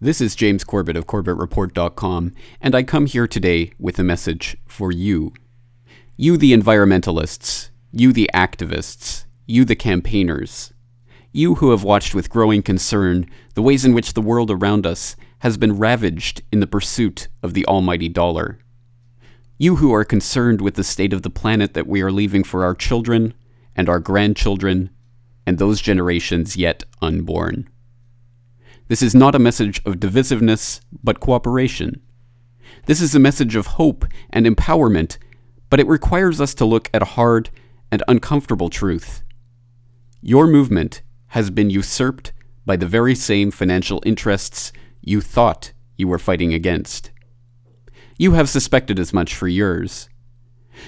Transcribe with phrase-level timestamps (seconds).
[0.00, 4.92] This is James Corbett of CorbettReport.com, and I come here today with a message for
[4.92, 5.32] you.
[6.16, 10.72] You, the environmentalists, you, the activists, you, the campaigners,
[11.32, 15.16] you who have watched with growing concern the ways in which the world around us
[15.40, 18.60] has been ravaged in the pursuit of the almighty dollar.
[19.58, 22.62] You who are concerned with the state of the planet that we are leaving for
[22.62, 23.34] our children
[23.74, 24.90] and our grandchildren
[25.44, 27.68] and those generations yet unborn.
[28.88, 32.00] This is not a message of divisiveness, but cooperation.
[32.86, 35.18] This is a message of hope and empowerment,
[35.68, 37.50] but it requires us to look at a hard
[37.92, 39.22] and uncomfortable truth.
[40.22, 42.32] Your movement has been usurped
[42.64, 47.10] by the very same financial interests you thought you were fighting against.
[48.16, 50.08] You have suspected as much for years.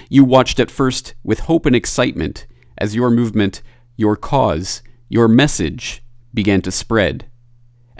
[0.09, 2.47] You watched at first with hope and excitement
[2.79, 3.61] as your movement,
[3.95, 6.01] your cause, your message
[6.33, 7.27] began to spread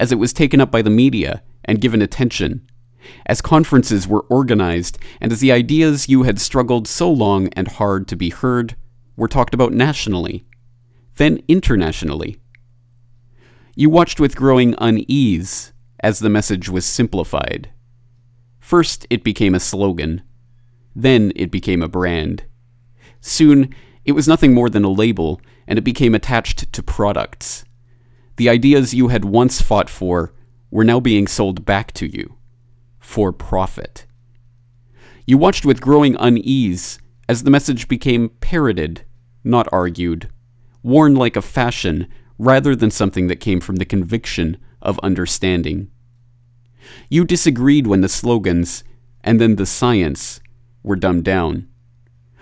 [0.01, 2.67] as it was taken up by the media and given attention,
[3.27, 8.07] as conferences were organized, and as the ideas you had struggled so long and hard
[8.07, 8.75] to be heard
[9.15, 10.43] were talked about nationally,
[11.17, 12.37] then internationally.
[13.75, 17.69] You watched with growing unease as the message was simplified.
[18.59, 20.23] First, it became a slogan.
[20.95, 22.45] Then, it became a brand.
[23.19, 23.73] Soon,
[24.03, 27.65] it was nothing more than a label, and it became attached to products.
[28.37, 30.33] The ideas you had once fought for
[30.69, 32.37] were now being sold back to you
[32.99, 34.05] for profit.
[35.27, 39.03] You watched with growing unease as the message became parroted,
[39.43, 40.29] not argued,
[40.83, 42.07] worn like a fashion
[42.37, 45.91] rather than something that came from the conviction of understanding.
[47.09, 48.83] You disagreed when the slogans
[49.23, 50.39] and then the science
[50.83, 51.67] were dumbed down.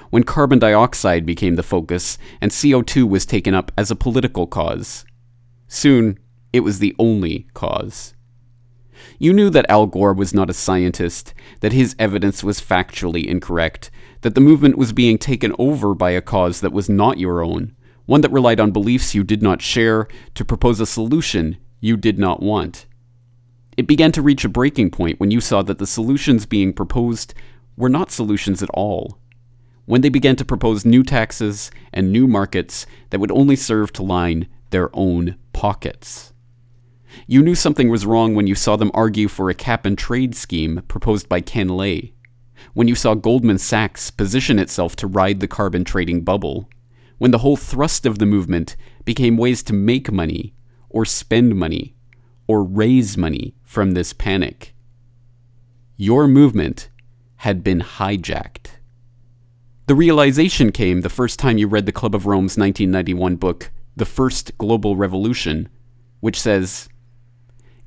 [0.10, 5.06] When carbon dioxide became the focus and CO2 was taken up as a political cause.
[5.70, 6.18] Soon,
[6.52, 8.16] it was the only cause.
[9.20, 13.92] You knew that Al Gore was not a scientist, that his evidence was factually incorrect,
[14.22, 17.76] that the movement was being taken over by a cause that was not your own,
[18.08, 22.18] one that relied on beliefs you did not share to propose a solution you did
[22.18, 22.88] not want.
[23.78, 27.36] It began to reach a breaking point when you saw that the solutions being proposed
[27.78, 29.20] were not solutions at all.
[29.86, 34.04] When they began to propose new taxes and new markets that would only serve to
[34.04, 36.32] line their own pockets.
[37.28, 40.34] You knew something was wrong when you saw them argue for a cap and trade
[40.34, 42.14] scheme proposed by Ken Lay,
[42.74, 46.70] when you saw Goldman Sachs position itself to ride the carbon trading bubble,
[47.18, 50.54] when the whole thrust of the movement became ways to make money,
[50.88, 51.94] or spend money,
[52.48, 54.74] or raise money from this panic.
[55.98, 56.90] Your movement
[57.36, 58.78] had been hijacked.
[59.88, 64.06] The realization came the first time you read the Club of Rome's 1991 book, the
[64.06, 65.70] First Global Revolution,
[66.20, 66.90] which says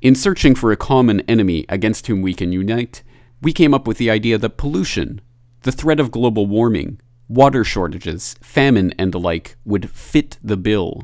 [0.01, 3.03] In searching for a common enemy against whom we can unite,
[3.41, 5.21] we came up with the idea that pollution,
[5.63, 11.03] the threat of global warming, water shortages, famine, and the like would fit the bill.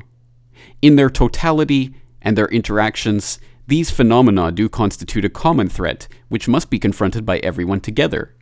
[0.81, 6.69] In their totality and their interactions, these phenomena do constitute a common threat which must
[6.69, 8.35] be confronted by everyone together.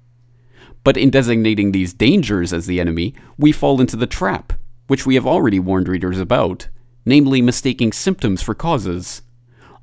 [0.83, 4.53] But in designating these dangers as the enemy, we fall into the trap
[4.87, 6.69] which we have already warned readers about,
[7.05, 9.21] namely mistaking symptoms for causes.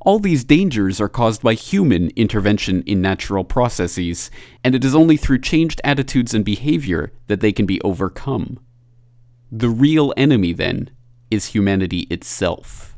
[0.01, 4.31] All these dangers are caused by human intervention in natural processes,
[4.63, 8.61] and it is only through changed attitudes and behavior that they can be overcome.
[9.51, 10.91] The real enemy, then,
[11.31, 12.97] is humanity itself.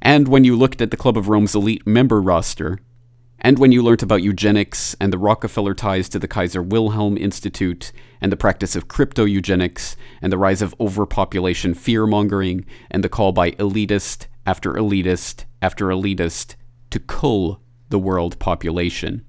[0.00, 2.80] And when you looked at the Club of Rome's elite member roster,
[3.44, 7.90] and when you learnt about eugenics and the Rockefeller ties to the Kaiser Wilhelm Institute
[8.20, 13.08] and the practice of crypto eugenics and the rise of overpopulation fear mongering and the
[13.08, 16.54] call by elitist after elitist after elitist
[16.90, 19.26] to cull the world population.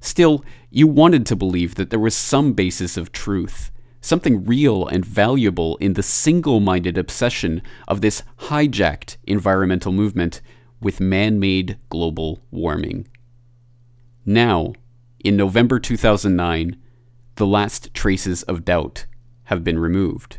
[0.00, 3.70] Still, you wanted to believe that there was some basis of truth,
[4.02, 10.42] something real and valuable in the single minded obsession of this hijacked environmental movement
[10.84, 13.08] with man made global warming.
[14.24, 14.74] Now,
[15.24, 16.76] in November 2009,
[17.36, 19.06] the last traces of doubt
[19.44, 20.38] have been removed.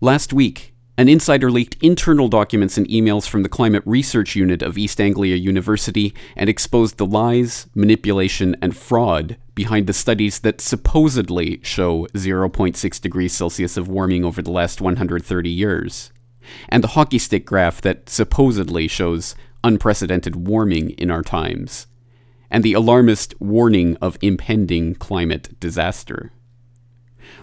[0.00, 4.78] Last week, an insider leaked internal documents and emails from the Climate Research Unit of
[4.78, 11.60] East Anglia University and exposed the lies, manipulation, and fraud behind the studies that supposedly
[11.64, 16.12] show 0.6 degrees Celsius of warming over the last 130 years
[16.68, 21.86] and the hockey stick graph that supposedly shows unprecedented warming in our times,
[22.50, 26.32] and the alarmist warning of impending climate disaster.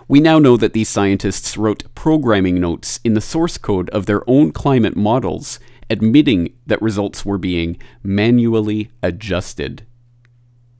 [0.07, 4.29] We now know that these scientists wrote programming notes in the source code of their
[4.29, 5.59] own climate models
[5.89, 9.85] admitting that results were being manually adjusted.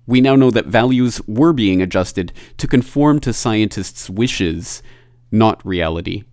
[0.08, 4.82] We now know that values were being adjusted to conform to scientists' wishes,
[5.32, 6.24] not reality.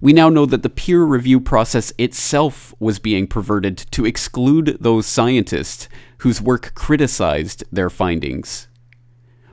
[0.00, 5.06] We now know that the peer review process itself was being perverted to exclude those
[5.06, 5.88] scientists
[6.18, 8.68] whose work criticized their findings.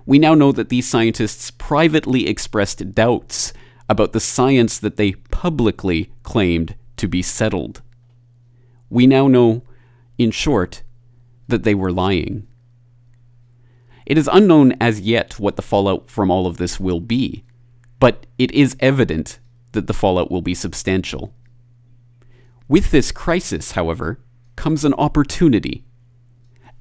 [0.06, 3.54] We now know that these scientists privately expressed doubts
[3.88, 7.82] about the science that they publicly claimed to be settled.
[8.90, 9.64] We now know,
[10.18, 10.84] in short,
[11.48, 12.48] that they were lying.
[14.06, 17.44] It is unknown as yet what the fallout from all of this will be,
[18.00, 19.40] but it is evident
[19.72, 21.34] that the fallout will be substantial.
[22.68, 24.20] With this crisis, however,
[24.56, 25.86] comes an opportunity.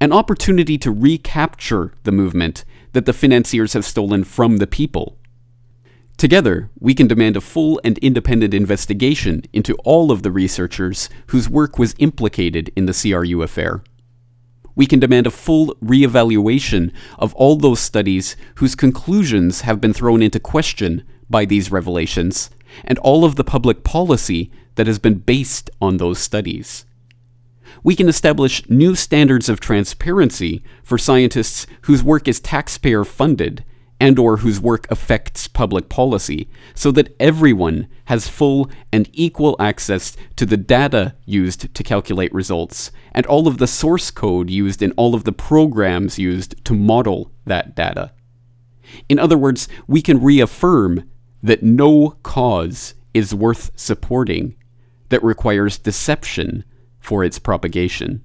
[0.01, 2.63] An opportunity to recapture the movement
[2.93, 5.17] that the financiers have stolen from the people.
[6.17, 11.49] Together, we can demand a full and independent investigation into all of the researchers whose
[11.49, 13.81] work was implicated in the CRU affair.
[14.75, 20.21] We can demand a full reevaluation of all those studies whose conclusions have been thrown
[20.21, 22.49] into question by these revelations,
[22.83, 26.85] and all of the public policy that has been based on those studies.
[27.83, 33.63] We can establish new standards of transparency for scientists whose work is taxpayer funded
[33.99, 40.15] and or whose work affects public policy so that everyone has full and equal access
[40.37, 44.91] to the data used to calculate results and all of the source code used in
[44.93, 48.11] all of the programs used to model that data.
[49.07, 51.09] In other words, we can reaffirm
[51.41, 54.55] that no cause is worth supporting
[55.09, 56.63] that requires deception
[56.99, 58.23] for its propagation.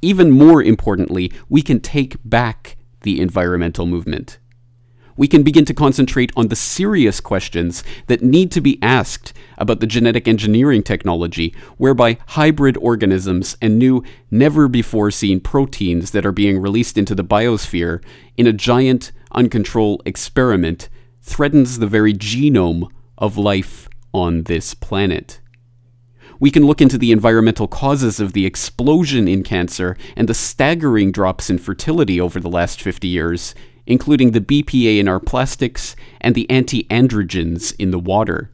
[0.00, 4.38] Even more importantly, we can take back the environmental movement.
[5.16, 9.80] We can begin to concentrate on the serious questions that need to be asked about
[9.80, 16.32] the genetic engineering technology, whereby hybrid organisms and new, never before seen proteins that are
[16.32, 18.02] being released into the biosphere
[18.38, 20.88] in a giant, uncontrolled experiment
[21.22, 25.40] threatens the very genome of life on this planet.
[26.40, 31.12] We can look into the environmental causes of the explosion in cancer and the staggering
[31.12, 33.54] drops in fertility over the last 50 years,
[33.86, 38.50] including the BPA in our plastics and the anti androgens in the water.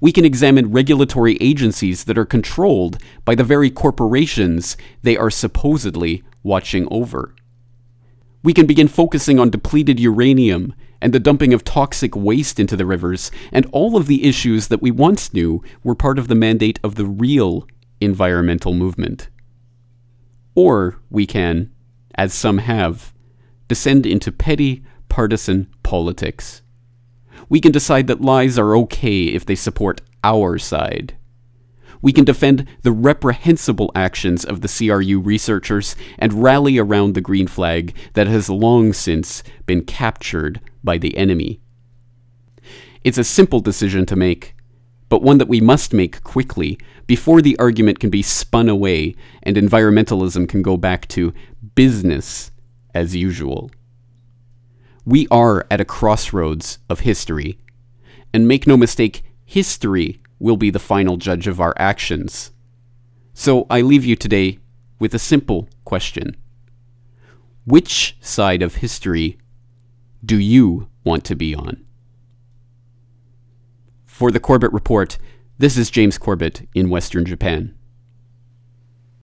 [0.00, 6.22] We can examine regulatory agencies that are controlled by the very corporations they are supposedly
[6.44, 7.34] watching over.
[8.42, 12.86] We can begin focusing on depleted uranium and the dumping of toxic waste into the
[12.86, 16.80] rivers, and all of the issues that we once knew were part of the mandate
[16.82, 17.66] of the real
[18.00, 19.28] environmental movement.
[20.54, 21.70] Or we can,
[22.14, 23.12] as some have,
[23.68, 26.62] descend into petty partisan politics.
[27.48, 31.17] We can decide that lies are okay if they support our side
[32.02, 37.46] we can defend the reprehensible actions of the CRU researchers and rally around the green
[37.46, 41.60] flag that has long since been captured by the enemy.
[43.04, 44.54] It's a simple decision to make,
[45.08, 49.56] but one that we must make quickly before the argument can be spun away and
[49.56, 51.32] environmentalism can go back to
[51.74, 52.50] business
[52.94, 53.70] as usual.
[55.04, 57.58] We are at a crossroads of history,
[58.34, 62.52] and make no mistake, history will be the final judge of our actions.
[63.34, 64.58] So I leave you today
[64.98, 66.36] with a simple question
[67.64, 69.38] Which side of history
[70.24, 71.84] do you want to be on?
[74.06, 75.18] For the Corbett Report,
[75.58, 77.77] this is James Corbett in Western Japan.